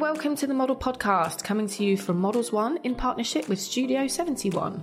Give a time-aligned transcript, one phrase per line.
[0.00, 4.06] Welcome to the Model Podcast, coming to you from Models One in partnership with Studio
[4.06, 4.82] 71.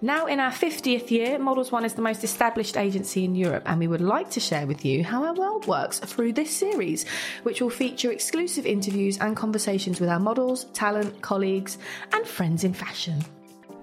[0.00, 3.78] Now, in our 50th year, Models One is the most established agency in Europe, and
[3.78, 7.04] we would like to share with you how our world works through this series,
[7.42, 11.76] which will feature exclusive interviews and conversations with our models, talent, colleagues,
[12.14, 13.22] and friends in fashion.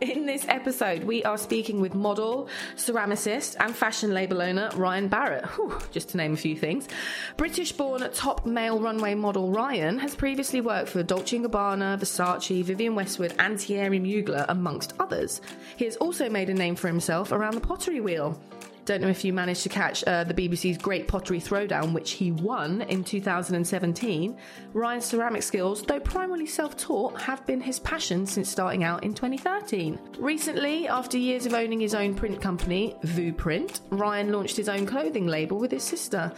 [0.03, 5.45] In this episode, we are speaking with model, ceramicist, and fashion label owner Ryan Barrett,
[5.51, 6.89] Whew, just to name a few things.
[7.37, 12.65] British born top male runway model Ryan has previously worked for Dolce & Gabbana, Versace,
[12.65, 15.39] Vivienne Westwood, and Thierry Mugler, amongst others.
[15.77, 18.37] He has also made a name for himself around the pottery wheel.
[18.85, 22.33] Don't know if you managed to catch uh, the BBC's Great Pottery Throwdown, which he
[22.33, 24.37] won in 2017.
[24.73, 29.13] Ryan's ceramic skills, though primarily self taught, have been his passion since starting out in
[29.13, 29.97] 2013.
[30.17, 35.27] Recently, after years of owning his own print company, VooPrint, Ryan launched his own clothing
[35.27, 36.33] label with his sister.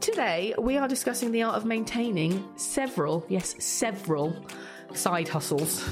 [0.00, 4.34] Today, we are discussing the art of maintaining several, yes, several
[4.94, 5.86] side hustles.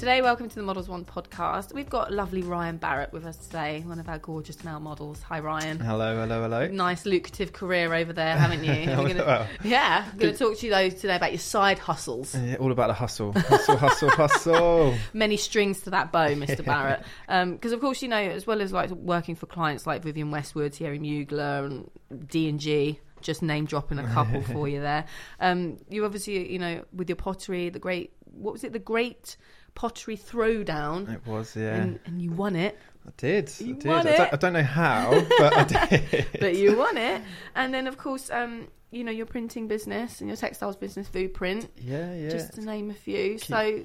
[0.00, 1.74] Today, welcome to the Models One podcast.
[1.74, 5.20] We've got lovely Ryan Barrett with us today, one of our gorgeous male models.
[5.24, 5.78] Hi, Ryan.
[5.78, 6.68] Hello, hello, hello.
[6.68, 8.86] Nice, lucrative career over there, haven't you?
[8.96, 12.34] Gonna, Well, yeah, I'm going to talk to you though today about your side hustles.
[12.34, 14.94] yeah, all about the hustle, hustle, hustle, hustle.
[15.12, 16.64] Many strings to that bow, Mr.
[16.64, 17.04] Barrett.
[17.52, 20.72] Because of course, you know, as well as like working for clients like Vivienne Westwood,
[20.72, 23.00] Thierry Mugler, and D and G.
[23.20, 25.04] Just name dropping a couple for you there.
[25.40, 29.36] Um, you obviously, you know, with your pottery, the great, what was it, the Great
[29.74, 31.74] Pottery Throwdown, It was, yeah.
[31.76, 32.76] and, and you won it.
[33.06, 33.52] I did.
[33.60, 33.90] You I did.
[33.90, 36.26] I, don't, I don't know how, but I did.
[36.38, 37.22] but you won it.
[37.54, 41.68] And then, of course, um, you know, your printing business and your textiles business, VooPrint,
[41.78, 42.28] yeah, yeah.
[42.28, 43.38] just to name a few.
[43.38, 43.84] so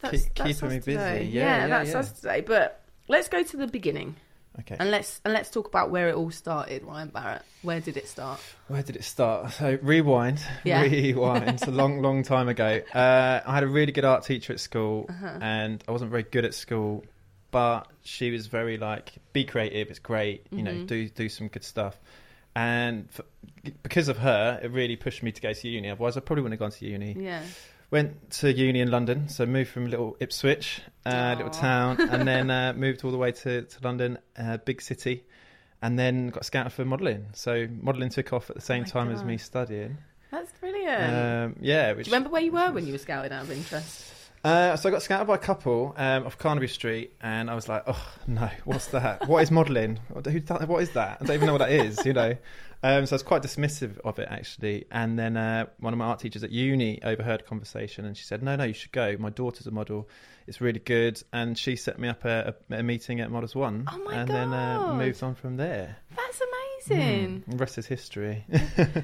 [0.00, 0.92] that's, keep- that's keeping us me busy.
[0.92, 1.24] today.
[1.24, 1.98] Yeah, yeah, that's yeah.
[1.98, 2.40] us today.
[2.40, 4.16] But let's go to the beginning
[4.60, 4.76] okay.
[4.78, 6.82] and let's and let's talk about where it all started.
[6.84, 8.40] Ryan Barrett, where did it start?
[8.68, 9.52] Where did it start?
[9.52, 10.82] So rewind, Yeah.
[10.82, 11.48] rewind.
[11.50, 12.80] It's a long, long time ago.
[12.94, 15.38] Uh, I had a really good art teacher at school, Uh-huh.
[15.40, 17.04] and I wasn't very good at school,
[17.50, 19.88] but she was very like, be creative.
[19.90, 20.46] It's great.
[20.50, 20.86] You know, Mhm.
[20.86, 21.98] do do some good stuff.
[22.54, 23.20] And f
[23.82, 25.90] because of her, it really pushed me to go to uni.
[25.90, 27.14] Otherwise, I probably wouldn't have gone to uni.
[27.18, 27.42] Yeah,
[27.90, 32.26] Went to uni in London, so moved from a little Ipswich, uh, little town, and
[32.26, 35.24] then uh, moved all the way to, to London, uh, big city,
[35.80, 37.26] and then got scouted for modelling.
[37.32, 39.98] So modelling took off at the same my time as me studying.
[40.32, 41.14] that's brilliant.
[41.14, 44.12] Um, yeah, do you remember where you were when you were scouted out of interest?
[44.44, 47.68] uh, so I got scouted by a couple um, off Carnaby Street, and I was
[47.68, 49.28] like, "Oh no, what's that?
[49.28, 50.00] What is modelling?
[50.08, 51.18] What is that?
[51.20, 52.36] I don't even know what that is." You know.
[52.82, 56.06] Um, so I was quite dismissive of it actually, and then uh, one of my
[56.06, 59.16] art teachers at uni overheard a conversation, and she said, "No, no, you should go.
[59.18, 60.08] My daughter's a model.
[60.46, 63.88] It's really good." And she set me up a, a, a meeting at Models One,
[63.90, 65.96] Oh my and then uh, moved on from there.
[66.14, 66.65] That's amazing.
[66.88, 68.44] Mm, the rest is history.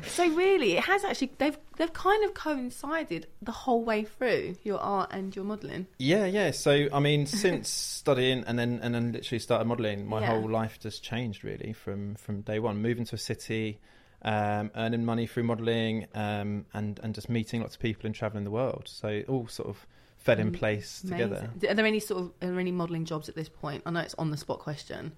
[0.06, 4.78] So really, it has actually they've they've kind of coincided the whole way through your
[4.78, 5.86] art and your modelling.
[5.98, 6.50] Yeah, yeah.
[6.50, 10.28] So I mean, since studying and then and then literally started modelling, my Yeah.
[10.30, 12.82] whole life just changed really from from day one.
[12.82, 13.78] Moving to a city,
[14.22, 18.44] um, earning money through modelling, um, and and just meeting lots of people and travelling
[18.44, 18.84] the world.
[18.86, 19.86] So all sort of
[20.18, 21.50] fed in Mm, place together.
[21.68, 23.82] Are there any sort of are there any modelling jobs at this point?
[23.86, 25.12] I know it's on the spot question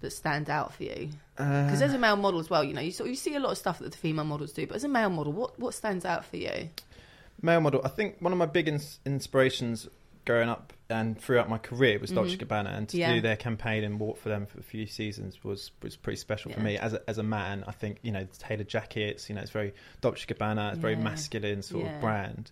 [0.00, 2.80] that stand out for you because Uh, as a male model as well, you know,
[2.80, 4.76] you sort of, you see a lot of stuff that the female models do, but
[4.76, 6.68] as a male model, what what stands out for you?
[7.42, 7.80] male model.
[7.84, 9.88] I think one of my big ins- inspirations
[10.26, 12.46] growing up and throughout my career was Dolce Mhm.
[12.46, 13.14] Gabbana, and to Yeah.
[13.14, 16.52] do their campaign and walk for them for a few seasons was was pretty special
[16.52, 17.64] for me as a, as a man.
[17.66, 19.72] I think you know the tailored jackets, you know, it's very
[20.02, 21.94] Dolce Gabbana, it's very masculine sort Yeah.
[21.94, 22.50] of brand.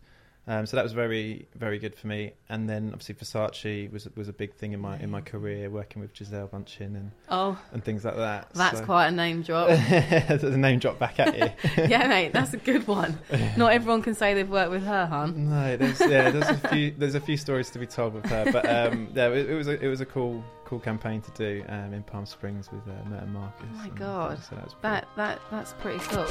[0.51, 2.33] Um, so that was very very good for me.
[2.49, 6.01] And then obviously Versace was was a big thing in my in my career, working
[6.01, 8.49] with Gisele Bündchen and, Oh, and things like that.
[8.55, 9.69] that's So- quite a name drop.
[9.89, 11.51] There's a name drop back at you.
[11.87, 13.19] yeah, mate, that's a good one.
[13.59, 15.51] Not everyone can say they've worked with her, hun.
[15.51, 18.51] No, there's yeah, there's a few there's a few stories to be told with her,
[18.51, 21.63] but um, yeah, it, it was a, it was a cool cool campaign to do
[21.69, 23.67] um, in Palm Springs with uh, Mert and Marcus.
[23.75, 24.39] Oh my God.
[24.49, 26.27] so that That that that's pretty cool.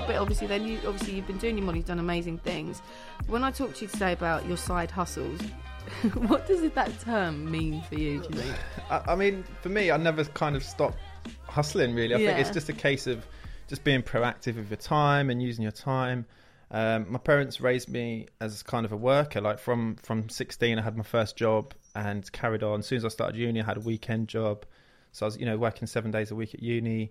[0.00, 0.20] Little bit.
[0.20, 2.80] Obviously, then you obviously you've been doing your model, you've done amazing things.
[3.26, 5.40] When I talked to you today about your side hustles,
[6.14, 8.20] what does that term mean for you?
[8.20, 8.56] Do you think?
[8.90, 10.98] I, I mean, for me, I never kind of stopped
[11.46, 11.94] hustling.
[11.94, 13.26] Really, I think it's just a case of
[13.68, 16.26] just being proactive with your time and using your time.
[16.72, 19.40] Um, my parents raised me as kind of a worker.
[19.40, 22.80] Like from from 16, I had my first job and carried on.
[22.80, 24.64] As soon as I started uni, I had a weekend job.
[25.12, 27.10] So I was, you know, working seven days a week at uni.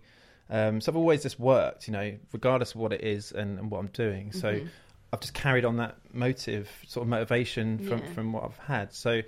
[0.50, 3.70] Um, so I've always just worked, you know, regardless of what it is and, and
[3.72, 4.32] what I'm doing.
[4.32, 4.68] So Mhm.
[5.14, 8.06] I've just carried on that motive, sort of motivation from, Yeah.
[8.14, 8.94] from what I've had.
[8.94, 9.22] So,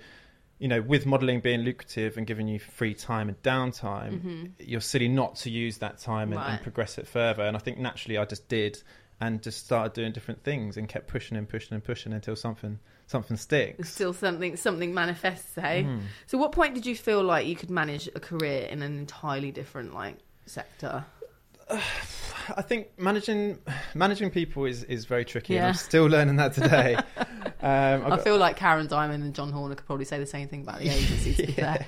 [0.58, 4.50] you know, with modelling being lucrative and giving you free time and downtime, Mhm.
[4.60, 7.42] you're silly not to use that time and, and progress it further.
[7.44, 8.80] And I think naturally I just did
[9.20, 12.78] and just started doing different things and kept pushing and pushing and pushing until something
[13.06, 13.90] something sticks.
[13.90, 15.82] Still something something manifests, eh?
[15.82, 16.02] Mm.
[16.26, 19.50] So, what point did you feel like you could manage a career in an entirely
[19.52, 20.16] different like
[20.46, 21.04] sector?
[22.56, 23.60] I think managing
[23.94, 25.68] managing people is, is very tricky, and Yeah.
[25.68, 26.96] I'm still learning that today.
[27.16, 27.22] um,
[27.62, 30.48] I've I got- feel like Karen Diamond and John Horner could probably say the same
[30.48, 31.34] thing about the agency.
[31.34, 31.86] To be fair.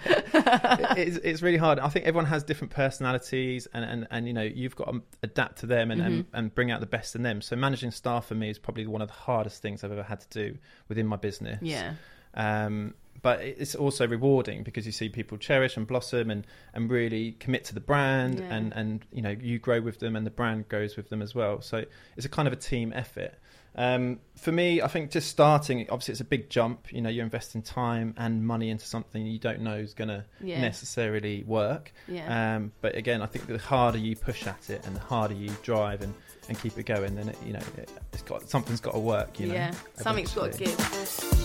[0.97, 1.81] it's, it's really hard.
[1.81, 5.59] I think everyone has different personalities, and, and, and you know you've got to adapt
[5.61, 6.37] to them and, and, Mm-hmm.
[6.37, 7.41] and bring out the best in them.
[7.43, 10.21] So managing staff for me is probably one of the hardest things I've ever had
[10.21, 10.59] to do
[10.89, 11.59] within my business.
[11.62, 11.95] yeah,
[12.35, 17.33] Um, but it's also rewarding because you see people cherish and blossom and, and really
[17.33, 18.55] commit to the brand, Yeah.
[18.55, 21.35] and, and you know you grow with them, and the brand grows with them as
[21.35, 21.61] well.
[21.63, 21.85] So
[22.17, 23.35] it's a kind of a team effort.
[23.77, 26.93] Um, for me, I think just starting, obviously, it's a big jump.
[26.93, 30.25] You know, you're investing time and money into something you don't know is going to
[30.41, 30.61] Yeah.
[30.61, 31.93] necessarily work.
[32.07, 32.55] yeah.
[32.57, 35.51] Um, but again, I think the harder you push at it and the harder you
[35.65, 36.15] drive and,
[36.49, 39.41] and keep it going, then it, you know it, it's got something's got to work.
[39.41, 41.44] You know, yeah, something's got to give.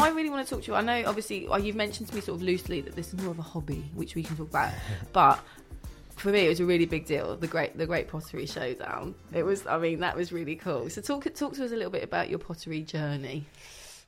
[0.00, 0.74] I really want to talk to you.
[0.76, 3.30] I know, obviously, uh, you've mentioned to me sort of loosely that this is more
[3.30, 4.72] of a hobby, which we can talk about.
[5.12, 5.40] but
[6.16, 7.36] for me, it was a really big deal.
[7.36, 9.14] The great, the Great Pottery Showdown.
[9.32, 9.66] It was.
[9.66, 10.90] I mean, that was really cool.
[10.90, 13.46] So talk, talk to us a little bit about your pottery journey.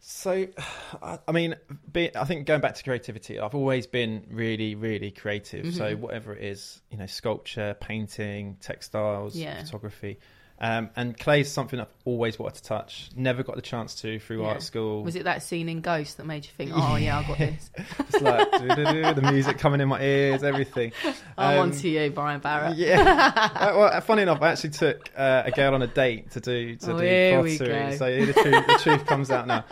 [0.05, 0.49] So,
[1.03, 1.55] I, I mean,
[1.91, 5.65] be, I think going back to creativity, I've always been really, really creative.
[5.67, 5.79] Mm-hmm.
[5.79, 9.63] So whatever it is, you know, sculpture, painting, textiles, Yeah.
[9.63, 10.19] photography.
[10.63, 13.11] Um, and clay is something I've always wanted to touch.
[13.17, 14.49] Never got the chance to through Yeah.
[14.51, 15.03] art school.
[15.03, 17.71] Was it that scene in Ghost that made you think, "Oh yeah, I got this.
[17.99, 20.93] It's like the music coming in my ears, everything.
[21.37, 23.49] I'm Um, on to you, Ryan Barrett." Yeah.
[23.63, 26.77] Uh, well, funny enough, I actually took uh, a girl on a date to do
[26.77, 27.97] to Oh, do pottery.
[27.97, 29.65] So the truth, the truth comes out now.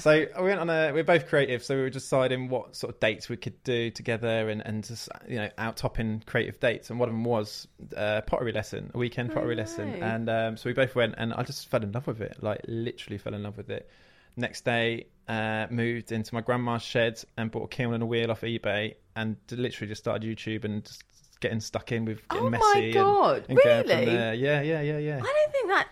[0.00, 0.92] So we went on a.
[0.92, 4.48] We're both creative, so we were deciding what sort of dates we could do together,
[4.48, 6.90] and and just you know out topping creative dates.
[6.90, 10.02] And one of them was a pottery lesson, a weekend pottery No lesson.
[10.02, 12.38] And um, so we both went, and I just fell in love with it.
[12.42, 13.88] Like literally fell in love with it.
[14.36, 18.30] Next day, uh, moved into my grandma's shed and bought a kiln and a wheel
[18.30, 21.04] off eBay, and literally just started YouTube and just
[21.40, 22.84] getting stuck in with getting Oh my messy.
[22.86, 24.04] and- God, and, from really?
[24.04, 24.34] there.
[24.34, 25.16] Yeah, yeah, yeah, yeah.
[25.16, 25.88] I don't think that.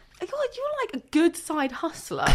[0.48, 2.26] God, you're like a good side hustler.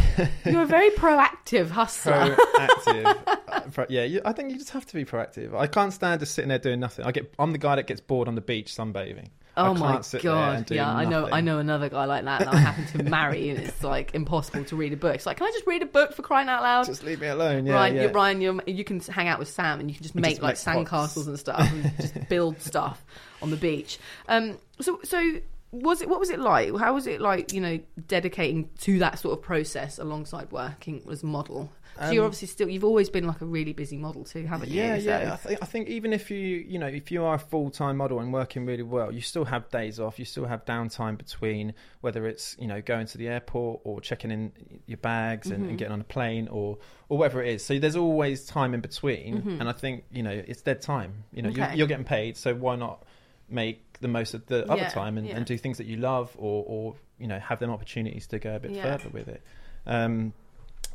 [0.46, 2.36] You're a very proactive hustler.
[2.36, 3.18] Proactive.
[3.54, 5.56] Uh, pro- yeah, you, I think you just have to be proactive.
[5.56, 7.06] I can't stand just sitting there doing nothing.
[7.06, 7.32] I get.
[7.38, 9.28] I'm the guy that gets bored on the beach sunbathing.
[9.56, 10.66] I Oh my can't sit there and god!
[10.66, 11.30] do Yeah, I know.
[11.32, 14.66] I know another guy like that that I happen to marry, and it's like impossible
[14.66, 15.14] to read a book.
[15.14, 16.88] It's like, can I just read a book for crying out loud?
[16.88, 17.68] Just leave me alone.
[17.68, 18.02] Yeah, Ryan, yeah.
[18.02, 20.42] you, Ryan, you're, you can hang out with Sam, and you can just make just
[20.42, 23.06] like make sandcastles and stuff, and just build stuff
[23.44, 24.00] on the beach.
[24.28, 25.36] Um, so, so
[25.74, 26.08] was it?
[26.10, 26.76] What was it like?
[26.78, 27.52] How was it like?
[27.52, 31.72] You know, dedicating to that sort of process alongside working as model.
[32.00, 32.70] So you're Um, obviously still.
[32.70, 34.82] You've always been like a really busy model too, haven't you?
[34.82, 35.34] Yeah, So- yeah.
[35.34, 37.98] I think I think even if you you know if you are a full time
[37.98, 40.18] model and working really well, you still have days off.
[40.18, 44.32] You still have downtime between whether it's you know going to the airport or checking
[44.32, 44.52] in
[44.88, 45.70] your bags and, Mm-hmm.
[45.70, 46.78] and getting on a plane or
[47.10, 47.64] or whatever it is.
[47.66, 51.26] So there's always time in between, and I think you know it's dead time.
[51.32, 51.62] You know Mm-hmm.
[51.62, 51.70] Okay.
[51.72, 53.04] you're, you're getting paid, so why not
[53.50, 55.36] make the most of the other time and, yeah.
[55.38, 58.56] and do things that you love or or you know have them opportunities to go
[58.56, 58.98] a bit Yeah.
[58.98, 59.42] further with it.
[59.86, 60.34] Um,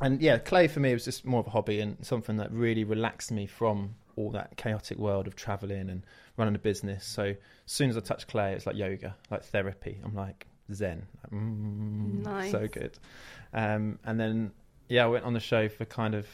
[0.01, 2.83] and yeah, clay for me was just more of a hobby and something that really
[2.83, 6.03] relaxed me from all that chaotic world of traveling and
[6.37, 7.05] running a business.
[7.05, 9.99] So as soon as I touch clay, it's like yoga, like therapy.
[10.03, 12.51] I'm like zen, like, mm, Nice.
[12.51, 12.97] so good.
[13.53, 14.51] Um, and then
[14.87, 16.27] yeah, I went on the show for kind of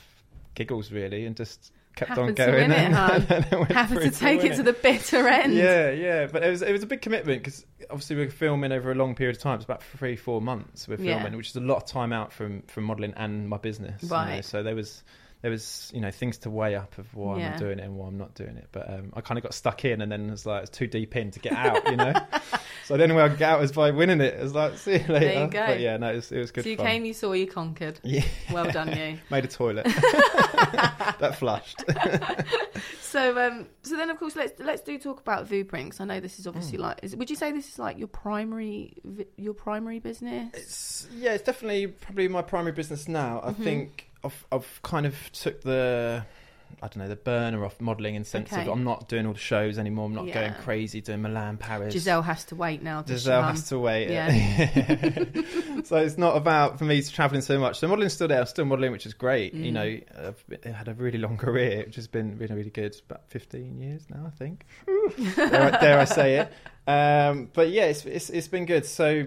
[0.53, 2.55] giggles really, and just kept on Happened to going.
[2.55, 3.09] win it, huh?
[3.13, 5.53] and then went Having through to take win it to the bitter end.
[5.53, 8.91] yeah, yeah, but it was it was a big commitment because obviously we're filming over
[8.91, 9.55] a long period of time.
[9.55, 11.15] It's about three, four months we're Yeah.
[11.21, 14.03] filming, which is a lot of time out from from modelling and my business.
[14.03, 14.15] you know.
[14.15, 14.45] Right.
[14.45, 15.03] So there was
[15.45, 17.53] there was you know things to weigh up of why Yeah.
[17.53, 18.67] I'm doing it and why I'm not doing it.
[18.71, 20.87] But um, I kind of got stuck in, and then it was like it's too
[20.87, 22.13] deep in to get out, you know.
[22.85, 24.33] so the only way I could get out was by winning it.
[24.39, 25.19] It's like see you later.
[25.19, 25.65] There you go.
[25.67, 26.87] But yeah, no, it was, it was good so you fun.
[26.87, 27.99] came, you saw, you conquered.
[28.01, 29.19] Yeah, Well done, you.
[29.29, 29.85] made a toilet
[31.19, 31.83] that flushed.
[32.99, 36.39] So, um, so then of course let's let's do talk about VooPrint I know this
[36.39, 36.49] is Mm.
[36.49, 36.99] obviously like.
[37.03, 38.93] Is, would you say this is like your primary
[39.37, 40.49] your primary business?
[40.55, 43.41] It's yeah, it's definitely probably my primary business now.
[43.43, 43.63] I Mhm.
[43.63, 46.25] think I've I've kind of took the
[46.82, 48.63] I don't know the burner off modelling in the sense Okay.
[48.63, 50.08] of I'm not doing all the shows anymore.
[50.08, 51.94] I'm not going crazy doing Milan, Paris.
[51.94, 53.01] Gisele has to wait now.
[53.03, 54.10] Gisele has to wait.
[54.10, 54.27] Yeah.
[55.84, 57.79] so it's not about for me traveling so much.
[57.79, 58.39] So modeling's still there.
[58.39, 59.53] I'm still modelling, which is great.
[59.53, 59.74] You Mm.
[59.74, 60.44] know, I've
[60.75, 63.00] had a really long career, which has been really really good.
[63.10, 64.65] About 15 years now, I think.
[65.36, 66.53] dare, I, dare I say it?
[66.89, 68.86] Um, but yeah, it's, it's it's been good.
[68.86, 69.25] So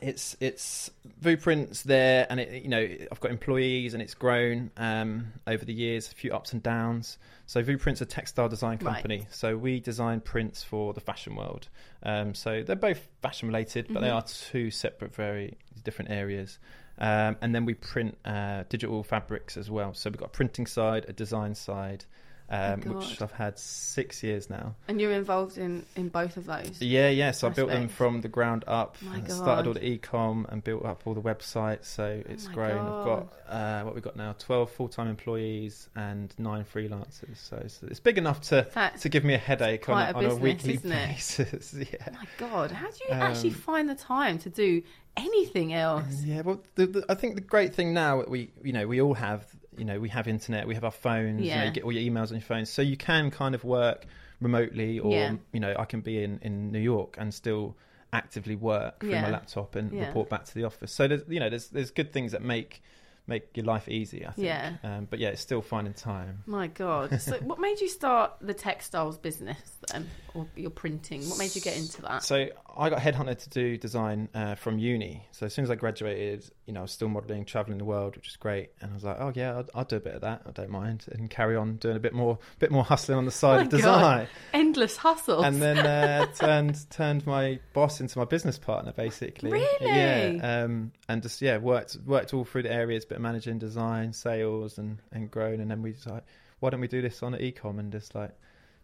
[0.00, 0.90] it's it's
[1.22, 5.72] VooPrint's there, and it you know I've got employees, and it's grown um, over the
[5.72, 7.18] years, a few ups and downs.
[7.46, 8.94] So VooPrint's a textile design Right.
[8.94, 9.26] company.
[9.30, 11.68] So we design prints for the fashion world.
[12.02, 14.14] Um, so they're both fashion related, but they Mhm.
[14.16, 16.58] are two separate, very different areas.
[16.98, 19.94] Um, and then we print uh, digital fabrics as well.
[19.94, 22.04] So we've got a printing side, a design side,
[22.50, 24.74] um, Oh, which I've had six years now.
[24.88, 26.80] And you're involved in in both of those.
[26.80, 27.30] Yeah, yeah.
[27.32, 28.96] So I built them from the ground up.
[29.02, 29.30] My God.
[29.30, 31.84] started all the e-com and built up all the websites.
[31.86, 32.76] So it's my grown.
[32.76, 32.98] God.
[32.98, 37.36] I've got uh, what we've got now: twelve full-time employees and nine freelancers.
[37.36, 40.24] So it's, it's big enough to That's to give me a headache on, a on
[40.24, 41.74] a weekly basis.
[41.74, 42.08] yeah.
[42.12, 44.82] my God, how do you actually Um, find the time to do
[45.16, 46.22] anything else?
[46.22, 49.00] Yeah, well, the, the, I think the great thing now that we, you know, we
[49.00, 49.44] all have,
[49.78, 51.64] you know, we have internet, we have our phones, you, know, Yeah.
[51.66, 54.06] you get all your emails on your phone, so you can kind of work
[54.40, 55.34] remotely, or Yeah.
[55.52, 57.76] you know, I can be in in New York and still
[58.12, 59.22] actively work through Yeah.
[59.22, 60.06] my laptop and Yeah.
[60.06, 60.92] report back to the office.
[60.92, 62.82] So there's, you know, there's there's good things that make
[63.26, 64.24] make your life easy.
[64.24, 64.46] I think.
[64.46, 64.76] Yeah.
[64.82, 66.44] Um, but yeah, it's still finding time.
[66.46, 67.20] My God.
[67.20, 69.58] So, what made you start the textiles business
[69.92, 71.28] then, or your printing?
[71.28, 72.22] What made you get into that?
[72.22, 75.26] So I got headhunted to do design uh, from uni.
[75.32, 78.14] So as soon as I graduated, you know, I was still modelling, traveling the world,
[78.14, 78.68] which is great.
[78.82, 80.42] And I was like, oh yeah, I'll, I'll do a bit of that.
[80.46, 83.30] I don't mind, and carry on doing a bit more, bit more hustling on the
[83.30, 83.76] side My of God.
[83.78, 84.28] design.
[84.52, 85.46] Endless hustles.
[85.46, 89.50] And then uh, turned turned my boss into my business partner, basically.
[89.50, 89.68] Really?
[89.80, 90.62] Yeah.
[90.64, 94.98] Um, and just yeah, worked worked all through the areas, but managing design, sales, and
[95.10, 95.60] and grown.
[95.60, 96.24] And then we decided,
[96.60, 98.32] why don't we do this on ecom and just like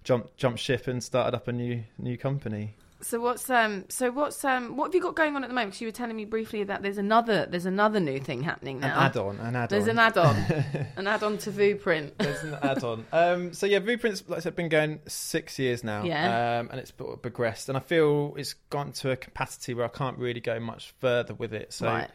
[0.05, 2.77] jump jump ship and started up a new new company.
[3.05, 5.73] So what's um so what's um what have you got going on at the moment?
[5.73, 8.99] Because you were telling me briefly that there's another there's another new thing happening now.
[8.99, 9.69] An add-on, an add-on.
[9.69, 10.37] There's an add-on,
[10.97, 12.13] an add-on to VooPrint.
[12.17, 13.05] There's an add-on.
[13.13, 16.03] Um, so yeah, VooPrint's like I said, been going six years now.
[16.05, 16.61] Yeah.
[16.61, 20.17] Um, and it's progressed, and I feel it's gone to a capacity where I can't
[20.17, 21.75] really go much further with it.
[21.75, 22.11] So right.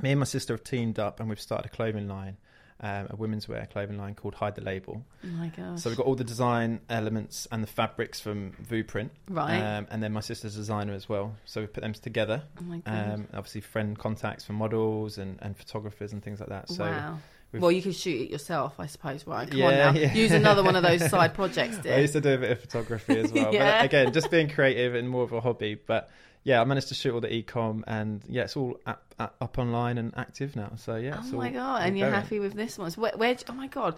[0.00, 2.38] me and my sister have teamed up, and we've started a clothing line,
[2.80, 5.04] um, a women's wear clothing line called Hide the Label.
[5.24, 5.80] Oh my gosh.
[5.80, 9.58] So we've got all the design elements and the fabrics from VooPrint, right.
[9.60, 11.34] um, and then my sister's designer as well.
[11.44, 12.42] So we put them together.
[12.60, 13.12] oh my god.
[13.14, 16.68] Um, obviously, friend contacts for models and, and photographers and things like that.
[16.68, 17.18] So wow.
[17.52, 19.26] we've- Well, you can shoot it yourself, I suppose.
[19.26, 19.48] Right.
[19.48, 20.00] Come Yeah, on now.
[20.00, 20.12] yeah.
[20.14, 23.18] Use another one of those side projects, I used to do a bit of photography
[23.20, 23.44] as well.
[23.54, 23.78] Yeah.
[23.78, 25.76] But again, just being creative and more of a hobby.
[25.76, 26.10] But
[26.44, 29.58] yeah, I managed to shoot all the ecom and yeah, it's all up, up, up
[29.58, 30.72] online and active now.
[30.76, 31.18] So yeah.
[31.18, 31.86] oh my all- god!
[31.86, 32.20] And you're going.
[32.20, 32.90] happy with this one?
[32.90, 33.12] So where?
[33.16, 33.96] where oh my god,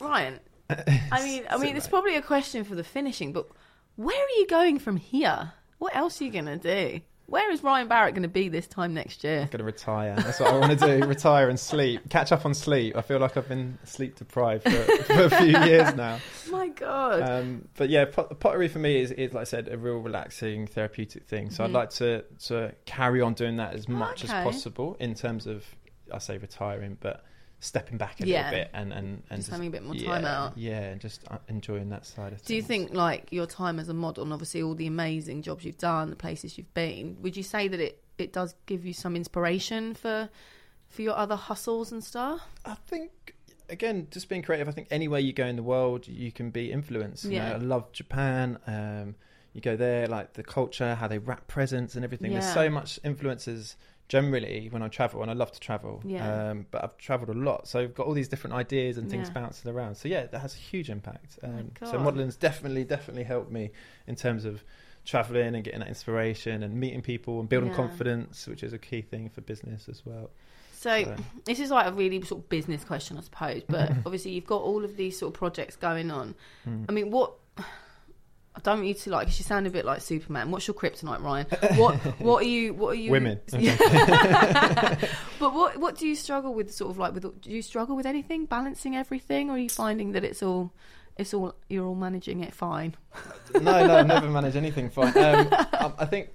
[0.00, 0.38] Ryan.
[0.70, 3.48] I mean, I mean, it's probably a question for the finishing, but
[3.96, 5.52] where are you going from here?
[5.78, 7.00] What else are you going to do?
[7.26, 9.40] Where is Ryan Barrett going to be this time next year?
[9.42, 10.14] I'm gonna retire.
[10.16, 11.06] That's what I want to do.
[11.08, 12.08] retire and sleep.
[12.08, 12.96] Catch up on sleep.
[12.96, 14.70] I feel like I've been sleep deprived for,
[15.04, 16.18] for a few years now.
[16.50, 17.22] my god!
[17.28, 20.68] Um, but yeah, pot- pottery for me is, is like I said, a real relaxing,
[20.68, 21.50] therapeutic thing.
[21.50, 21.66] So Mhm.
[21.66, 24.32] I'd like to to carry on doing that as much Okay.
[24.32, 25.64] as possible in terms of
[26.12, 27.24] I say retiring, but
[27.60, 28.36] stepping back a Yeah.
[28.50, 30.58] little bit and and, and Just having a bit more time yeah, out.
[30.58, 32.46] Yeah, and just uh, enjoying that side of things.
[32.48, 35.64] Do you think, like your time as a model, and obviously all the amazing jobs
[35.64, 38.92] you've done, the places you've been, would you say that it, it does give you
[38.92, 40.28] some inspiration for
[40.88, 42.42] for your other hustles and stuff?
[42.64, 43.34] I think
[43.68, 44.68] again, just being creative.
[44.68, 47.24] I think anywhere you go in the world, you can be influenced.
[47.24, 47.48] You Yeah.
[47.48, 48.58] know, I love Japan.
[48.66, 49.16] Um,
[49.52, 52.32] you go there, like the culture, how they wrap presents and everything.
[52.32, 53.76] There's so much influences
[54.08, 56.00] generally when I travel, and I love to travel.
[56.04, 56.50] Yeah.
[56.50, 59.28] Um, but I've travelled a lot, so I've got all these different ideas and things
[59.28, 59.34] Yeah.
[59.34, 59.96] bouncing around.
[59.96, 61.38] So yeah, that has a huge impact.
[61.42, 62.02] Um, so God.
[62.02, 63.70] modeling's definitely, definitely helped me
[64.06, 64.62] in terms of
[65.04, 67.76] traveling and getting that inspiration and meeting people and building Yeah.
[67.76, 70.30] confidence, which is a key thing for business as well.
[70.72, 73.62] So So- this is like a really sort of business question, I suppose.
[73.68, 76.34] But obviously, you've got all of these sort of projects going on.
[76.68, 76.86] Mm.
[76.88, 77.34] I mean, what
[78.56, 79.26] I don't want you to like.
[79.26, 80.50] 'cause you sound a bit like Superman.
[80.50, 81.46] What's your kryptonite, Ryan?
[81.78, 82.72] What What are you?
[82.72, 83.10] What are you?
[83.10, 83.38] Women.
[85.38, 86.72] But what What do you struggle with?
[86.72, 87.40] Sort of like with.
[87.42, 88.46] Do you struggle with anything?
[88.46, 90.72] Balancing everything, or are you finding that it's all,
[91.16, 92.94] it's all you're all managing it fine?
[93.54, 95.16] no, no, I've never managed anything fine.
[95.18, 96.30] Um, I, I think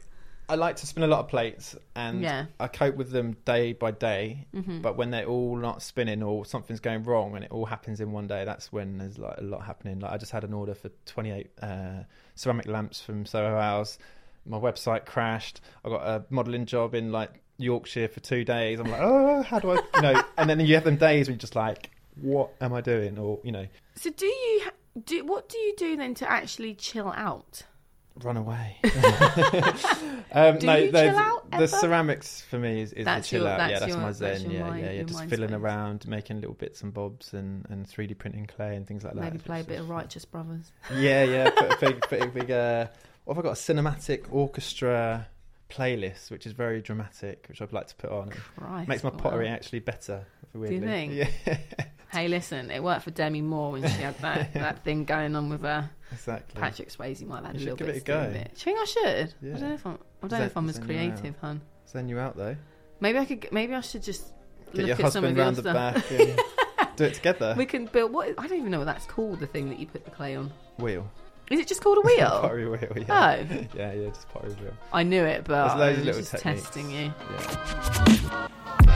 [0.52, 2.48] I like to spin a lot of plates, and Yeah.
[2.60, 4.46] I cope with them day by day.
[4.54, 4.82] Mm-hmm.
[4.82, 8.12] But when they're all not spinning or something's going wrong, and it all happens in
[8.12, 10.00] one day, that's when there's like a lot happening.
[10.00, 12.04] Like I just had an order for 28 uh,
[12.36, 13.98] ceramic lamps from Soho House.
[14.46, 15.62] My website crashed.
[15.86, 18.80] I got a modelling job in like Yorkshire for two days.
[18.82, 20.22] I'm like, oh, how do I, you know?
[20.38, 23.18] And then you have them days when you're just like, what am I doing?
[23.18, 24.64] Or you know, So do you
[25.06, 25.24] do?
[25.24, 27.64] What do you do then to actually chill out?
[28.24, 28.78] Run away.
[30.34, 31.68] um, Do no, you the, chill out the ever?
[31.68, 33.58] ceramics for me is, is That's the chill your- out.
[33.58, 34.42] that's yeah, that's your- my that's zen.
[34.42, 34.92] your yeah, mind- yeah, yeah.
[34.98, 35.60] your Just mind fiddling space.
[35.60, 39.22] around, making little bits and bobs, and, and 3D printing clay and things like that.
[39.22, 40.72] Maybe play a bit of Righteous Brothers.
[40.94, 41.50] Yeah, yeah.
[41.52, 42.52] Put a big, put a big.
[42.52, 42.88] Uh,
[43.24, 43.58] what have I got?
[43.58, 45.28] A cinematic orchestra
[45.70, 48.28] playlist, which is very dramatic, which I'd like to put on.
[48.30, 48.88] It Right.
[48.88, 50.26] makes my pottery actually better.
[50.54, 50.76] Weirdly.
[50.76, 51.14] you think?
[51.48, 51.58] Yeah,
[52.12, 55.50] Hey, listen, it worked for Demi Moore when she had that, that thing going on
[55.50, 55.90] with her.
[56.12, 56.60] exactly.
[56.60, 58.20] Patrick Swayze might have had You a little give bit it a go.
[58.22, 58.34] it.
[58.34, 58.40] Do
[58.70, 59.34] you think I should?
[59.42, 59.56] Yeah.
[59.56, 59.98] I don't know if I'm.
[60.24, 61.18] I don't know if I'm as zen you out.
[61.18, 61.62] creative, hun.
[61.86, 62.56] Send you out though.
[63.00, 63.48] Maybe I could.
[63.52, 64.26] Maybe I should just
[64.74, 65.74] Get look your at some of husband your round the stuff.
[65.74, 66.12] back
[66.88, 67.56] and do it together.
[67.58, 68.12] We can build.
[68.14, 69.40] What I don't even know what that's called.
[69.40, 70.52] The thing that you put the clay on.
[70.80, 71.10] Wheel.
[71.50, 72.30] Is it just called a wheel?
[72.42, 72.80] pottery wheel.
[72.96, 73.46] Yeah.
[73.50, 74.74] Oh, Yeah, yeah, just pottery wheel.
[74.94, 76.62] I knew it, but There's loads I of was little just techniques.
[76.64, 77.14] testing you.
[78.82, 78.91] Yeah.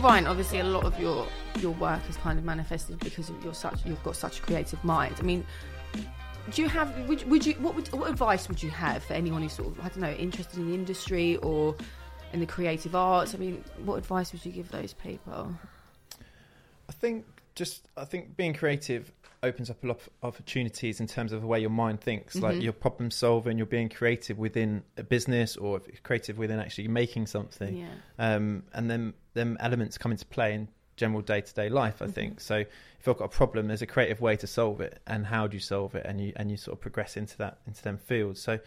[0.00, 1.26] Ryan, obviously, a lot of your
[1.60, 4.82] your work is kind of manifested because of your such you've got such a creative
[4.84, 5.16] mind.
[5.18, 5.46] I mean,
[6.52, 9.42] do you have would, would you what would what advice would you have for anyone
[9.42, 11.74] who's sort of I don't know interested in the industry or
[12.32, 13.34] in the creative arts?
[13.34, 15.54] I mean, what advice would you give those people?
[16.88, 21.32] I think just I think being creative opens up a lot of opportunities in terms
[21.32, 22.36] of the way your mind thinks.
[22.36, 22.62] Like Mhm.
[22.62, 27.76] you're problem solving, you're being creative within a business or creative within actually making something.
[27.76, 27.86] Yeah,
[28.18, 32.02] Um, and then them elements come into play in general day to day life.
[32.02, 32.12] I Mhm.
[32.12, 32.56] think so.
[33.00, 35.56] If I've got a problem, there's a creative way to solve it, and how do
[35.56, 36.04] you solve it?
[36.04, 38.40] And you and you sort of progress into that into them fields.
[38.40, 38.58] So.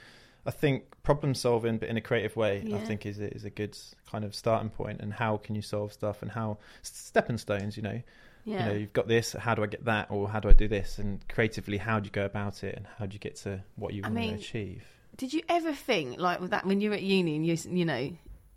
[0.43, 3.77] I think problem solving, but in a creative way, I think is is a good
[4.09, 4.99] kind of starting point.
[4.99, 6.23] And how can you solve stuff?
[6.23, 8.01] And how stepping stones, you know,
[8.45, 8.59] yeah.
[8.67, 10.67] you know you've got this how do i get that or how do i do
[10.67, 13.61] this and creatively how do you go about it and how do you get to
[13.75, 14.83] what you I want mean, to achieve
[15.17, 17.85] Did you ever think like with that when you were at uni and you you
[17.85, 18.11] know,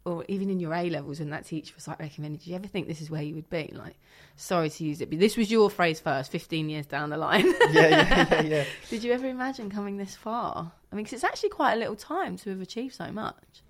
[0.06, 2.40] or even in your A levels and that teacher was like recommended?
[2.40, 3.70] Did you ever think this is where you would be?
[3.74, 3.96] Like,
[4.36, 6.30] sorry to use it, but this was your phrase first.
[6.30, 10.14] Fifteen years down the line, yeah yeah yeah yeah did you ever imagine coming this
[10.14, 10.72] far?
[10.92, 13.62] I mean, 'cause it's actually quite a little time to have achieved so much.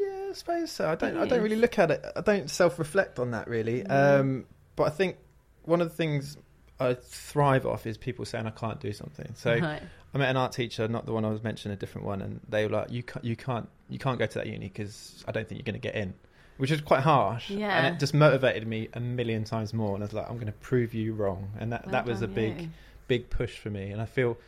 [0.00, 1.42] yeah i suppose so i don't i It don't is.
[1.44, 4.20] really look at it i don't self-reflect on that really Mm.
[4.20, 4.46] um
[4.76, 5.16] but i think
[5.64, 6.36] one of the things
[6.80, 9.82] i thrive off is people saying i can't do something so Right.
[10.14, 12.38] I met an art teacher, not the one I was mentioning, a different one, and
[12.48, 15.32] they were like, "You can't, you can't, you can't go to that uni because I
[15.32, 16.14] don't think you're going to get in,"
[16.56, 17.50] which is quite harsh.
[17.50, 17.76] Yeah.
[17.76, 19.92] and it just motivated me a million times more.
[19.96, 22.22] And I was like, "I'm going to prove you wrong," and that Well that was
[22.22, 22.68] a big, you.
[23.08, 23.90] big push for me.
[23.90, 24.38] And I feel,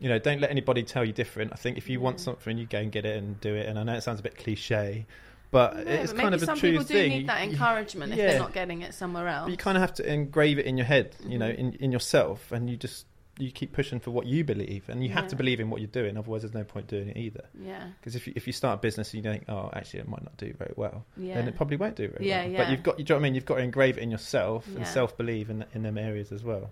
[0.00, 1.50] you know, don't let anybody tell you different.
[1.54, 3.64] I think if you want something, you go and get it and do it.
[3.68, 5.06] And I know it sounds a bit cliche,
[5.50, 7.10] but it's but kind of a some true people do thing.
[7.10, 8.26] need that encouragement if yeah.
[8.28, 9.46] they're not getting it somewhere else.
[9.46, 11.58] but you kind of have to engrave it in your head, you know, Mhm.
[11.58, 13.06] in, in yourself, and you just
[13.38, 15.88] you keep pushing for what you believe, and you have to believe in what you're
[15.88, 16.18] doing.
[16.18, 17.44] Otherwise, there's no point doing it either.
[17.58, 20.08] yeah, Because if you, if you start a business and you think, oh, actually, it
[20.08, 21.36] might not do very well, yeah.
[21.36, 22.50] then it probably won't do very Yeah, well.
[22.52, 22.58] yeah.
[22.64, 23.34] But you've got, you know what I mean?
[23.34, 24.78] You've got to engrave it in yourself Yeah.
[24.78, 26.70] and self believe in in them areas as well.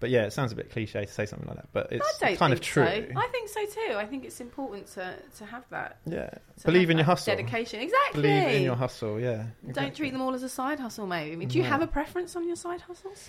[0.00, 2.52] But yeah, it sounds a bit cliche to say something like that, but it's kind
[2.52, 2.84] of true.
[2.84, 3.06] So.
[3.16, 3.94] I think so too.
[3.96, 5.98] I think it's important to to have that.
[6.06, 6.30] Yeah,
[6.64, 7.34] believe in your hustle.
[7.34, 8.22] Dedication, exactly.
[8.22, 9.18] Believe in your hustle.
[9.18, 11.32] Yeah, Don't treat them all as a side hustle, maybe.
[11.32, 11.70] I mean, do you No.
[11.70, 13.28] have a preference on your side hustles?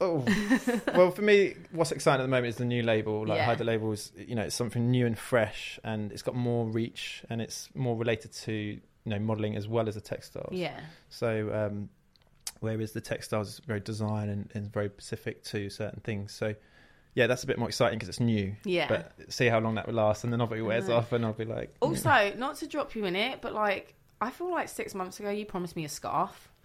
[0.00, 0.24] Oh,
[0.94, 3.26] well, for me, what's exciting at the moment is the new label.
[3.26, 3.54] Like Yeah.
[3.54, 7.24] the Label is, you know, it's something new and fresh, and it's got more reach,
[7.30, 10.52] and it's more related to you know modelling as well as the textiles.
[10.52, 10.78] Yeah,
[11.10, 11.88] So, um,
[12.60, 16.32] whereas the textiles is very design and, and very specific to certain things.
[16.32, 16.54] So,
[17.14, 18.54] yeah, that's a bit more exciting because it's new.
[18.64, 18.88] yeah.
[18.88, 21.44] But see how long that will last, and then obviously wears off, and I'll be
[21.44, 21.76] like, mm.
[21.80, 25.30] also, not to drop you in it, but like I feel like six months ago
[25.30, 26.48] you promised me a scarf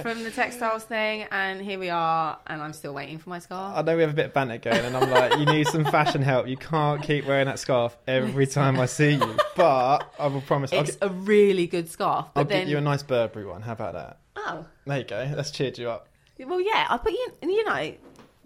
[0.00, 3.76] from the textiles thing, and here we are, and I'm still waiting for my scarf.
[3.76, 5.84] I know we have a bit of banter going, and I'm like, you need some
[5.84, 6.46] fashion help.
[6.46, 9.36] You can't keep wearing that scarf every time I see you.
[9.56, 12.68] But I will promise, I'll, it's get, a really good scarf, but I'll then get
[12.68, 13.60] you a nice Burberry one.
[13.60, 14.19] How about that?
[14.46, 15.32] Oh There you go.
[15.34, 16.08] That's cheered you up.
[16.38, 16.86] well, yeah.
[16.88, 17.94] I but you, you know.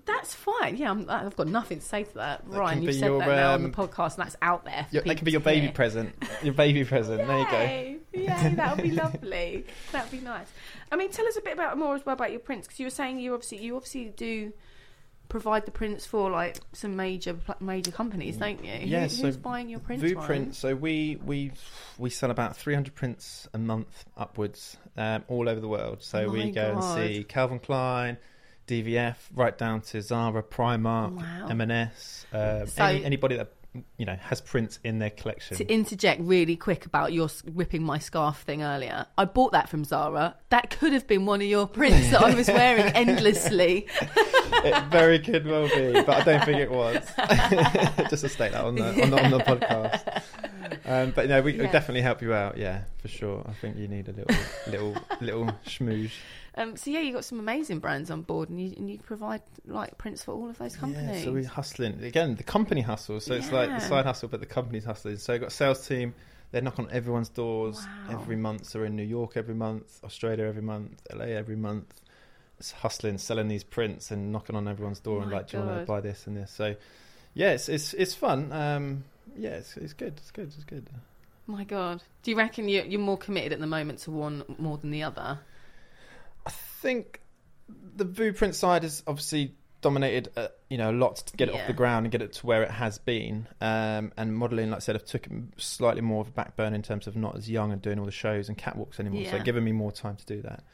[0.06, 0.76] That's fine.
[0.76, 2.46] Yeah, I'm, I've got nothing to say to that.
[2.50, 4.86] That Ryan, you've said your, that now on the um, podcast, and that's out there.
[4.90, 5.72] Your, that could be your baby hear.
[5.72, 6.14] present.
[6.42, 7.26] Your baby present.
[7.26, 7.58] There you go.
[7.58, 7.96] Yay.
[8.12, 9.64] yeah, that would be lovely.
[9.92, 10.46] That would be nice.
[10.92, 12.86] I mean, tell us a bit about more as well about your prints because you
[12.86, 14.52] were saying you obviously you obviously do
[15.28, 18.72] provide the prints for like some major major companies, don't you?
[18.72, 20.02] Yeah, Who, so who's buying your prints?
[20.04, 20.26] Vu Ryan?
[20.26, 20.54] print.
[20.54, 21.52] So we we
[21.98, 26.02] we sell about 300 prints a month upwards, um, all over the world.
[26.02, 26.98] So My we go God.
[27.00, 28.16] and see Calvin Klein,
[28.66, 31.48] DVF, right down to Zara, Primark, Wow.
[31.50, 33.52] M&S, um, So- any, anybody that
[33.96, 35.56] you know has prints in their collection.
[35.56, 39.84] To interject really quick about your ripping my scarf thing earlier, I bought that from
[39.84, 40.36] Zara.
[40.50, 43.86] That could have been one of your prints that I was wearing endlessly.
[44.00, 47.04] it very could well be, but I don't think it was.
[48.10, 50.22] Just to state that on the on the, on the podcast.
[50.86, 51.70] Um, but no, we, Yeah.
[51.72, 52.58] definitely help you out.
[52.58, 53.42] Yeah, for sure.
[53.48, 56.10] I think you need a little little little schmooze.
[56.56, 59.42] Um, so yeah, you got some amazing brands on board, and you and you provide
[59.66, 61.18] like prints for all of those companies.
[61.20, 62.34] Yeah, so we're hustling again.
[62.36, 63.20] The company hustle.
[63.20, 65.16] So it's like the side hustle, but the company's hustling.
[65.16, 66.14] So I've got a sales team.
[66.52, 67.76] They knock on everyone's doors
[68.08, 68.20] Wow.
[68.20, 68.66] every month.
[68.66, 72.00] So we're in New York every month, Australia every month, LA every month.
[72.60, 75.80] It's hustling, selling these prints, and knocking on everyone's door and like, do you want
[75.80, 76.52] to buy this and this?
[76.52, 76.76] So
[77.34, 78.52] yeah, it's it's it's fun.
[78.52, 79.04] Um,
[79.36, 80.14] yeah, it's it's good.
[80.18, 80.46] It's good.
[80.54, 80.88] It's good.
[81.46, 84.78] My God, do you reckon you're, you're more committed at the moment to one more
[84.78, 85.38] than the other?
[86.46, 87.20] I think
[87.96, 91.60] the VooPrint side is obviously dominated, uh, you know, a lot to get it Yeah.
[91.60, 93.46] off the ground and get it to where it has been.
[93.60, 95.26] Um, and modelling, like I said, I've took
[95.58, 98.10] slightly more of a backburner in terms of not as young and doing all the
[98.10, 99.24] shows and catwalks anymore.
[99.26, 99.42] So Yeah.
[99.42, 100.64] giving me more time to do that.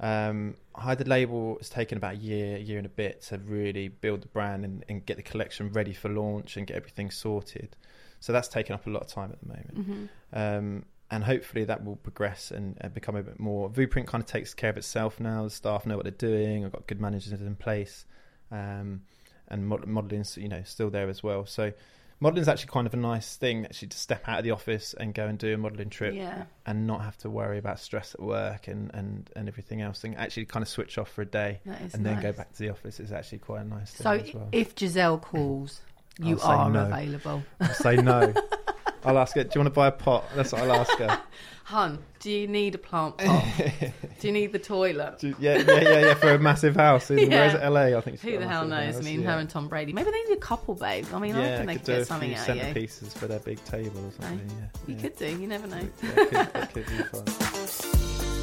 [0.00, 3.38] Um, Hide the label has taken about a year, a year and a bit to
[3.38, 7.10] really build the brand and, and get the collection ready for launch and get everything
[7.10, 7.76] sorted.
[8.20, 11.64] So that's taken up a lot of time at the moment hmm um, and hopefully
[11.64, 13.70] that will progress and, and become a bit more.
[13.70, 15.44] VooPrint kind of takes care of itself now.
[15.44, 16.64] The staff know what they're doing.
[16.64, 18.04] I've got good managers in place,
[18.50, 19.02] um,
[19.48, 21.46] and mod- modeling's you know still there as well.
[21.46, 21.72] So
[22.20, 25.12] modeling's actually kind of a nice thing actually to step out of the office and
[25.14, 28.22] go and do a modelling trip Yeah, and not have to worry about stress at
[28.22, 31.60] work and, and, and everything else and actually kind of switch off for a day
[31.84, 34.10] is and then go back to the office is actually quite a nice thing So
[34.28, 34.48] as well.
[34.52, 35.80] if Gisele calls,
[36.18, 36.86] you I'll are no.
[36.86, 37.42] available.
[37.60, 38.32] I'll say no.
[39.08, 40.24] I'll ask her, do you want to buy a pot?
[40.34, 41.20] That's what I'll ask her.
[41.64, 43.42] Hun, do you need a plant pot?
[44.20, 45.18] do you need the toilet?
[45.18, 47.10] Do- Yeah, yeah, yeah, yeah, for a massive house.
[47.10, 47.26] In, Yeah.
[47.28, 47.66] Where's it?
[47.66, 48.18] LA, I think.
[48.18, 48.94] she's Who got the a hell massive knows?
[48.94, 49.32] I house, mean, yeah.
[49.32, 49.92] her and Tom Brady.
[49.94, 51.06] Maybe they need a couple, babe.
[51.14, 52.62] I mean, I reckon they could could do get a something few out of you.
[52.62, 54.40] centerpieces for their big table or something.
[54.58, 55.00] Yeah, You yeah.
[55.00, 55.26] could do.
[55.26, 55.88] You never know.
[56.00, 58.34] Could, could be fun.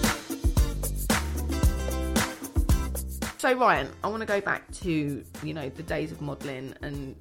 [3.38, 7.16] So Ryan, I want to go back to you know the days of modelling and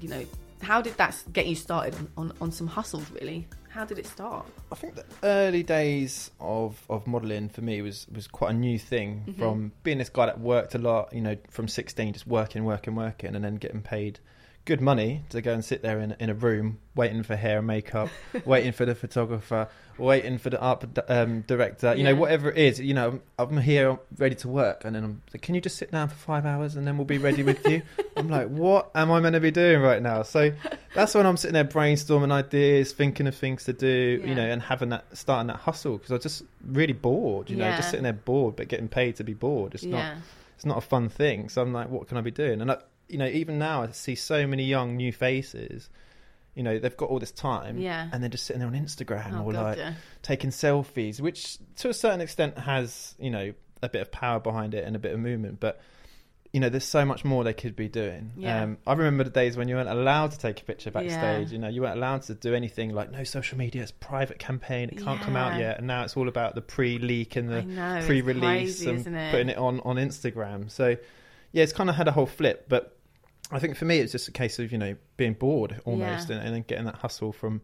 [0.00, 0.24] you know
[0.62, 3.46] how did that get you started on, on, on some hustles really?
[3.68, 4.46] How did it start?
[4.70, 8.78] I think the early days of, of modelling for me was, was quite a new
[8.78, 9.24] thing.
[9.26, 9.38] Mhm.
[9.38, 12.94] From being this guy that worked a lot, you know, from sixteen, just working, working,
[12.94, 14.20] working, and then getting paid
[14.66, 17.66] good money to go and sit there in in a room waiting for hair and
[17.66, 18.08] makeup,
[18.44, 21.92] waiting for the photographer, waiting for the art um, director.
[21.94, 22.12] You Yeah.
[22.12, 22.80] know, whatever it is.
[22.80, 25.90] You know, I'm here ready to work, and then I'm like, can you just sit
[25.90, 27.82] down for five hours and then we'll be ready with you?
[28.16, 30.22] I'm like, what am I meant to be doing right now?
[30.22, 30.52] So
[30.94, 34.28] that's when I'm sitting there brainstorming ideas, thinking of things to do, Yeah.
[34.28, 37.56] you know, and having that starting that hustle because I was just really bored, you
[37.56, 37.76] know, Yeah.
[37.76, 39.74] just sitting there bored but getting paid to be bored.
[39.74, 40.16] It's not
[40.56, 41.48] it's not a fun thing.
[41.48, 42.60] So I'm like, what can I be doing?
[42.60, 45.88] And I, you know, even now I see so many young new faces.
[46.54, 48.08] You know, they've got all this time, Yeah.
[48.12, 49.94] and they're just sitting there on Instagram oh or god, like yeah.
[50.22, 54.72] taking selfies, which to a certain extent has you know a bit of power behind
[54.74, 55.80] it and a bit of movement, but.
[56.52, 58.30] You know, there's so much more they could be doing.
[58.36, 58.62] Yeah.
[58.62, 61.00] Um, I remember the days when you weren't allowed to take a picture Yeah.
[61.02, 61.50] backstage.
[61.50, 63.82] You know, you weren't allowed to do anything like no social media.
[63.82, 64.88] It's a private campaign.
[64.88, 65.78] It can't come out yet.
[65.78, 69.58] And now it's all about the pre-leak and the know pre-release crazy, and putting it
[69.58, 70.70] on on Instagram.
[70.70, 70.96] So
[71.54, 72.66] yeah, it's kind of had a whole flip.
[72.68, 72.98] But
[73.50, 76.36] I think for me, it's just a case of you know being bored almost, Yeah.
[76.36, 77.62] and, and then getting that hustle from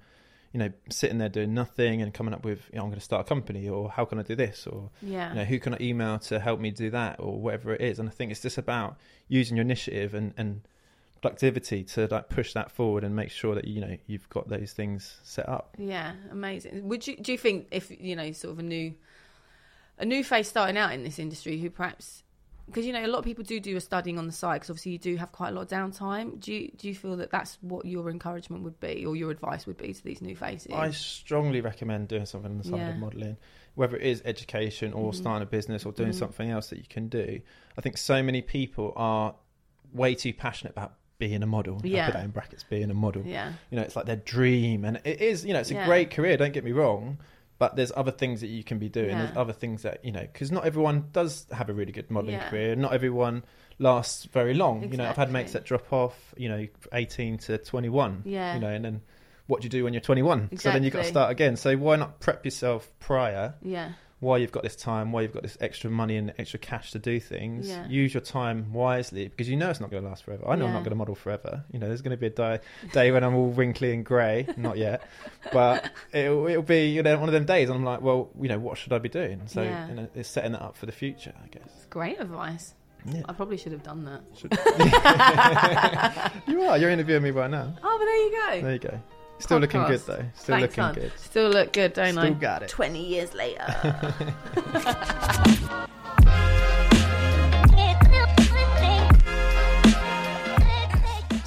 [0.52, 3.04] you know sitting there doing nothing and coming up with you know, I'm going to
[3.04, 5.74] start a company or how can I do this or yeah, you know who can
[5.74, 7.98] I email to help me do that or whatever it is.
[7.98, 8.96] And I think it's just about
[9.28, 10.62] using your initiative and and
[11.22, 14.72] productivity to like push that forward and make sure that you know you've got those
[14.72, 15.76] things set up.
[15.78, 16.88] yeah, amazing.
[16.88, 18.94] Would you do you think if you know sort of a new
[19.98, 22.22] a new face starting out in this industry who perhaps
[22.70, 24.70] because you know a lot of people do do a studying on the side because
[24.70, 26.38] obviously you do have quite a lot of downtime.
[26.40, 29.66] Do you do you feel that that's what your encouragement would be or your advice
[29.66, 30.72] would be to these new faces?
[30.72, 32.90] I strongly recommend doing something on the side Yeah.
[32.90, 33.36] of modelling,
[33.74, 35.14] whether it is education or Mhm.
[35.16, 36.14] starting a business or doing Mhm.
[36.14, 37.40] something else that you can do.
[37.76, 39.34] I think so many people are
[39.92, 41.80] way too passionate about being a model.
[41.84, 42.06] I Yeah.
[42.06, 43.26] put that in brackets, being a model.
[43.26, 45.44] yeah, You know, it's like their dream, and it is.
[45.44, 45.84] You know, it's a Yeah.
[45.84, 46.36] great career.
[46.38, 47.18] Don't get me wrong.
[47.60, 49.10] But there's other things that you can be doing.
[49.10, 49.26] Yeah.
[49.26, 52.36] There's other things that you know, because not everyone does have a really good modelling
[52.36, 52.48] Yeah.
[52.48, 52.74] career.
[52.74, 53.44] Not everyone
[53.78, 54.90] lasts very long.
[54.90, 56.34] You know, I've had mates that drop off.
[56.38, 58.22] You know, 18 to 21.
[58.24, 58.54] Yeah.
[58.54, 59.02] You know, and then
[59.46, 60.56] what do you do when you're 21?
[60.58, 61.56] So then you've got to start again.
[61.56, 63.54] So why not prep yourself prior?
[63.62, 63.92] Yeah.
[64.20, 65.12] Why you've got this time?
[65.12, 67.68] Why you've got this extra money and extra cash to do things?
[67.68, 67.86] Yeah.
[67.88, 70.46] Use your time wisely because you know it's not going to last forever.
[70.46, 71.64] I know I'm not going to model forever.
[71.72, 72.58] You know, there's going to be a day,
[72.92, 74.46] day when I'm all wrinkly and grey.
[74.58, 75.02] Not yet,
[75.52, 77.70] but it'll, it'll be you know one of them days.
[77.70, 79.40] And I'm like, well, you know, what should I be doing?
[79.46, 79.88] So Yeah.
[79.88, 81.70] you know, it's setting that up for the future, I guess.
[81.76, 82.74] It's great advice.
[83.06, 83.22] Yeah.
[83.26, 84.20] I probably should have done that.
[86.46, 86.76] You are.
[86.76, 87.74] You're interviewing me right now.
[87.82, 88.66] Oh, but there you go.
[88.66, 89.00] There you go.
[89.40, 90.24] Still looking good though.
[90.34, 90.94] Still Thanks, looking hon.
[90.94, 91.12] good.
[91.16, 92.24] Still look good, don't I?
[92.26, 92.68] Still got it.
[92.68, 93.66] 20 years later.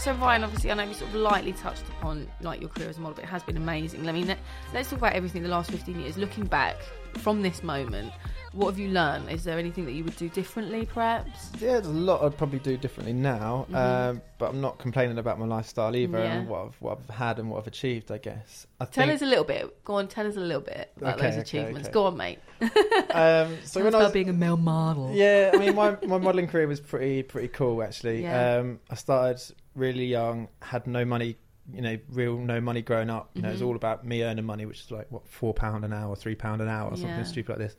[0.04, 2.98] so Ryan, obviously, I know we sort of lightly touched upon like your career as
[2.98, 4.08] a model, but it has been amazing.
[4.10, 4.40] I mean, let-
[4.74, 6.18] let's talk about everything the last 15 years.
[6.18, 6.76] Looking back
[7.20, 8.12] from this moment,
[8.52, 9.30] what have you learned?
[9.30, 11.52] Is there anything that you would do differently, perhaps?
[11.60, 13.76] Yeah, there's a lot I'd probably do differently now, Mhm.
[13.76, 16.34] um, but I'm not complaining about my lifestyle either Yeah.
[16.34, 18.12] and what I've, what I've had and what I've achieved.
[18.12, 18.68] I guess.
[18.82, 19.84] I Tell think, us a little bit.
[19.86, 21.88] Go on, tell us a little bit about Okay, those okay, achievements.
[21.88, 21.94] okay.
[21.94, 22.40] Go on, mate.
[23.14, 25.12] Um, so Tell when us I about was, being a male model.
[25.14, 28.22] yeah, I mean, my, my modelling career was pretty pretty cool actually.
[28.24, 28.56] Yeah.
[28.58, 29.40] Um, I started
[29.76, 31.38] really young, had no money,
[31.74, 33.30] you know, real no money growing up.
[33.34, 33.68] You know, it was Mhm.
[33.68, 36.62] all about me earning money, which is like what four pound an hour, three pound
[36.62, 37.24] an hour, or something Yeah.
[37.24, 37.76] stupid like this.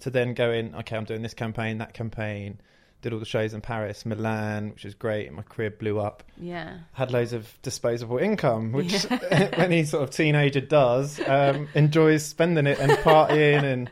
[0.00, 2.60] To then go in, okay, I'm doing this campaign, that campaign.
[3.02, 5.32] Did all the shows in Paris, Milan, which was great.
[5.32, 6.22] My career blew up.
[6.36, 6.74] Yeah.
[6.92, 12.78] had loads of disposable income, which any sort of teenager does, um, enjoys spending it
[12.78, 13.90] and partying and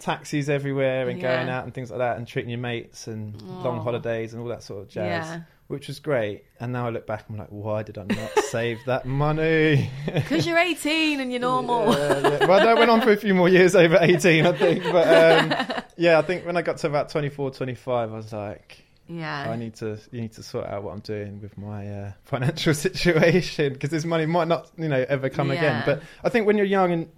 [0.00, 3.80] taxis everywhere and going out and things like that and treating your mates and long
[3.80, 5.40] holidays and all that sort of jazz, Yeah.
[5.68, 6.44] Which was great.
[6.60, 9.90] And now I look back, and I'm like, why did I not save that money?
[10.06, 11.92] Because you're 18 and you're normal.
[11.92, 12.46] Yeah, yeah.
[12.46, 14.82] Well, that went on for a few more years over 18, I think.
[14.84, 18.84] But um, yeah, I think when I got to about 24, 25, I was like,
[19.08, 19.50] Yeah.
[19.50, 22.74] I need to you need to sort out what I'm doing with my uh, financial
[22.86, 25.82] situation because this money might not you know ever come again.
[25.86, 27.08] But I think when you're young and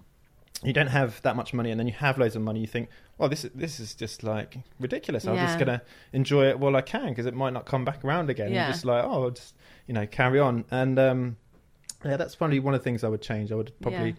[0.63, 2.89] you don't have that much money and then you have loads of money, you think,
[3.17, 5.25] well, this is this is just like ridiculous.
[5.25, 5.81] I'm just gonna
[6.13, 8.51] enjoy it while I can because it might not come back around again.
[8.53, 8.65] Yeah.
[8.65, 9.55] You're just like, oh, I'll just
[9.87, 10.97] you know carry on and.
[10.99, 11.37] um
[12.03, 13.51] yeah, that's probably one of the things I would change.
[13.51, 14.15] I would probably Yeah.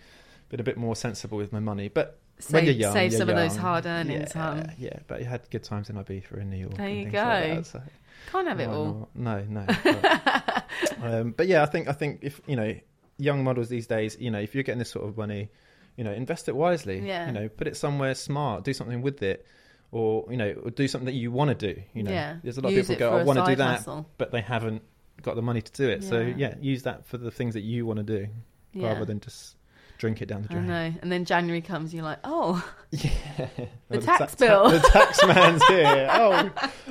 [0.50, 1.88] been a bit more sensible with my money.
[1.88, 4.72] But Save, when you're young, save you're some of those hard earnings, yeah, hon.
[4.78, 6.74] Yeah, but you had good times in Ibiza in New York.
[6.74, 7.55] There and you things like go.
[7.57, 7.83] that, so-
[8.31, 9.09] Can't have it all.
[9.16, 9.48] not?
[9.50, 9.66] No, no.
[11.00, 12.74] But, um, but yeah, I think I think if you know
[13.18, 15.48] young models these days, you know, if you're getting this sort of money,
[15.96, 17.00] you know, invest it wisely.
[17.07, 17.26] Yeah.
[17.26, 18.64] You know, put it somewhere smart.
[18.64, 19.46] Do something with it,
[19.90, 21.81] or you know, or do something that you want to do.
[21.94, 22.37] You know, yeah.
[22.42, 24.09] there's a lot Use of people go, I want to do that, hustle.
[24.18, 24.83] but they haven't
[25.22, 26.02] got the money to do it.
[26.02, 26.35] So Yeah.
[26.37, 28.28] yeah, use that for the things that you want to do,
[28.72, 28.88] Yeah.
[28.88, 29.57] rather than just
[30.02, 30.66] drink it down the I drain.
[30.66, 30.92] know.
[31.00, 33.48] And then January comes, you're like, oh, Yeah.
[33.88, 34.70] The tax ta- bill.
[34.70, 36.08] the tax man's here.
[36.12, 36.50] Oh,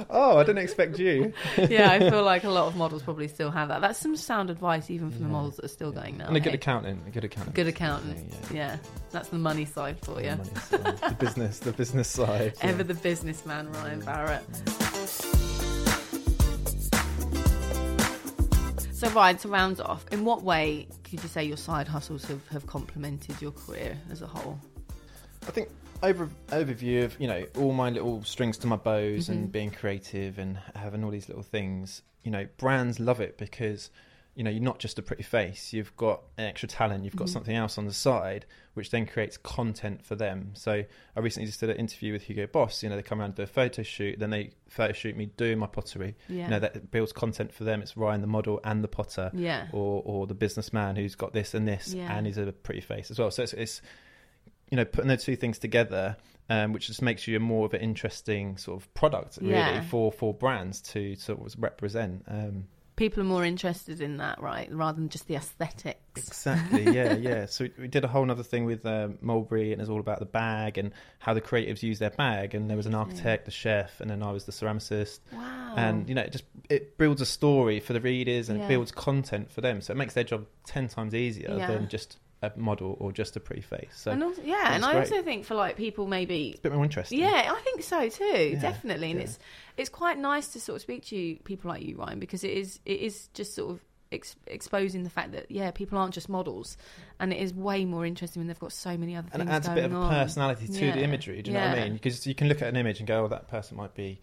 [0.09, 1.33] oh, I didn't expect you.
[1.57, 1.91] yeah.
[1.91, 3.81] I feel like a lot of models probably still have that.
[3.81, 6.27] That's some sound advice, even from the models that are still going now.
[6.27, 6.55] and a good hey?
[6.55, 7.01] accountant.
[7.05, 7.53] A good accountant.
[7.55, 8.33] Good accountant.
[8.49, 8.55] Yeah.
[8.61, 8.77] Yeah,
[9.11, 10.29] that's the money side for The you.
[10.37, 12.53] money side, the business, the business side.
[12.63, 12.69] yeah.
[12.69, 14.43] Ever the businessman, Ryan Barrett.
[19.01, 22.47] So, Ryan, to round off, in what way could you say your side hustles have,
[22.49, 24.59] have complemented your career as a whole?
[25.47, 25.69] I think
[26.03, 29.29] over overview of you know all my little strings to my bows Mhm.
[29.29, 32.03] and being creative and having all these little things.
[32.23, 33.89] You know, brands love it because
[34.35, 35.73] you know you're not just a pretty face.
[35.73, 37.03] You've got an extra talent.
[37.03, 37.33] You've got Mhm.
[37.33, 40.51] something else on the side, which then creates content for them.
[40.53, 40.83] So
[41.15, 42.81] I recently just did an interview with Hugo Boss.
[42.81, 44.19] You know, they come around and do a photo shoot.
[44.19, 46.15] Then they photo shoot me doing my pottery.
[46.29, 46.45] Yeah.
[46.45, 47.81] You know, that builds content for them.
[47.81, 49.31] It's Ryan the model and the potter.
[49.33, 49.67] yeah.
[49.73, 52.15] or or the businessman who's got this and this Yeah.
[52.15, 53.31] and he's a pretty face as well.
[53.31, 53.81] So it's, it's
[54.69, 56.15] you know putting those two things together,
[56.49, 59.81] um, which just makes you a more of an interesting sort of product really Yeah.
[59.81, 62.23] for for brands to sort of represent.
[62.27, 62.67] Um,
[63.01, 64.71] People are more interested in that, right?
[64.71, 65.97] Rather than just the aesthetics.
[66.15, 67.45] exactly, yeah, yeah.
[67.47, 70.25] So we, did a whole other thing with um, Mulberry, and it's all about the
[70.27, 72.53] bag and how the creatives use their bag.
[72.53, 75.19] And there was an architect, the chef, and then I was the ceramicist.
[75.33, 75.73] Wow.
[75.77, 78.65] and you know it just it builds a story for the readers and Yeah.
[78.65, 81.67] it builds content for them so it makes their job 10 times easier Yeah.
[81.67, 84.93] than just a model or just a pretty face so and also, yeah, and I
[84.93, 85.11] great.
[85.11, 88.23] also think for like people maybe a bit more interesting Yeah, I think so too.
[88.53, 89.25] Yeah, definitely, and yeah.
[89.25, 89.39] it's
[89.77, 92.51] it's quite nice to sort of speak to you, people like you, Ryan, because it
[92.51, 93.79] is it is just sort of
[94.11, 96.77] ex- exposing the fact that yeah, people aren't just models,
[97.19, 99.39] and it is way more interesting when they've got so many other things.
[99.41, 100.09] and it adds a bit of a on.
[100.09, 100.95] personality to Yeah.
[100.95, 102.97] the imagery do you know what i mean because you can look at an image
[102.99, 104.19] and go oh that person might be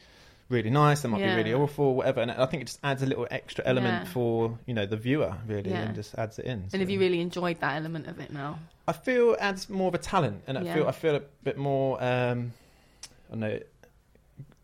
[0.50, 1.34] really nice they might Yeah.
[1.36, 4.12] be really awful whatever and i think it just adds a little extra element Yeah.
[4.12, 7.20] for you know the viewer really and just adds it in And have you really
[7.20, 8.58] enjoyed that element of it now?
[8.86, 11.58] I feel it adds more of a talent, and I feel I feel a bit
[11.58, 12.02] more.
[12.02, 12.52] Um,
[13.28, 13.58] I don't know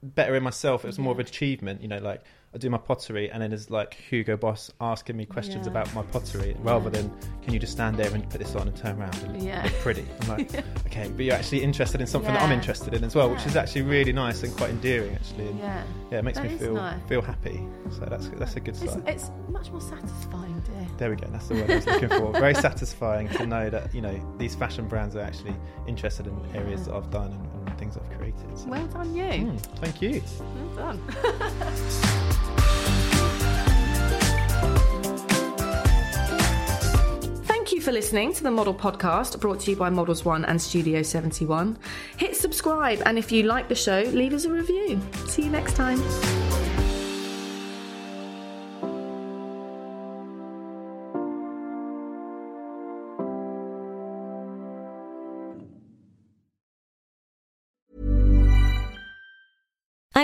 [0.03, 0.85] better in myself.
[0.85, 1.83] It was more of an achievement.
[1.83, 2.23] You know, like
[2.55, 5.73] I do my pottery, and then there's like Hugo Boss asking me questions Yeah.
[5.73, 7.11] about my pottery, rather than
[7.43, 9.63] can you just stand there and put this on and turn around and Yeah.
[9.65, 10.07] look pretty.
[10.23, 10.55] I'm like,
[10.87, 13.57] okay, but you're actually interested in something that I'm interested in as well, which is
[13.57, 15.49] actually really nice and quite endearing actually.
[15.49, 15.83] And Yeah.
[16.13, 17.01] yeah, it makes That me feel nice.
[17.09, 17.61] feel happy.
[17.91, 19.03] So that's that's a good It's, sign.
[19.07, 20.87] it's much more satisfying, dear.
[20.97, 21.27] There we go.
[21.33, 22.33] That's the word I was looking for.
[22.33, 25.57] Very satisfying to know that you know these fashion brands are actually
[25.89, 28.59] interested in areas that I've done and, and things I've created.
[28.59, 29.25] So, Well done, you.
[29.25, 30.23] mm, thank you.
[30.77, 31.01] Well done.
[37.47, 40.61] Thank you for listening to the Model Podcast brought to you by Models One and
[40.61, 41.79] Studio 71.
[42.17, 45.01] Hit subscribe, and if you like the show, leave us a review.
[45.29, 45.99] See you next time.